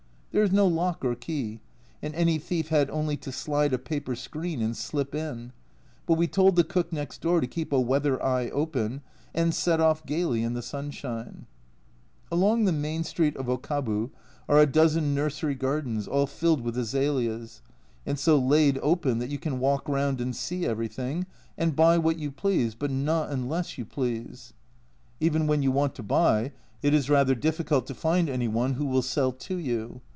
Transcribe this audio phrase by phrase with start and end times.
[0.33, 1.59] There is no lock or key,
[2.01, 5.51] and any thief had only to slide a paper screen and slip in,
[6.05, 9.01] but we told the cook next door to keep a weather eye open,
[9.35, 11.47] and set off gaily in the sunshine.
[12.31, 14.11] Along the main street of Okabu
[14.47, 17.61] are a dozen nursery gardens, all filled with azaleas,
[18.05, 21.25] and so laid open that you can walk round and see everything,
[21.57, 24.53] and buy what you please, but not unless you please.
[25.19, 28.85] Even when you want to buy it is rather difficult to find any one who
[28.85, 29.99] will sell to you.